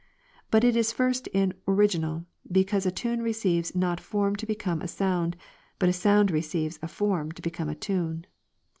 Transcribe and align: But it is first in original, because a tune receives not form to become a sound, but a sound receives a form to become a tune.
But 0.49 0.63
it 0.63 0.75
is 0.75 0.91
first 0.91 1.27
in 1.27 1.53
original, 1.67 2.25
because 2.51 2.87
a 2.87 2.91
tune 2.91 3.21
receives 3.21 3.75
not 3.75 3.99
form 3.99 4.35
to 4.37 4.47
become 4.47 4.81
a 4.81 4.87
sound, 4.87 5.37
but 5.77 5.89
a 5.89 5.93
sound 5.93 6.31
receives 6.31 6.79
a 6.81 6.87
form 6.87 7.31
to 7.33 7.41
become 7.43 7.69
a 7.69 7.75
tune. 7.75 8.25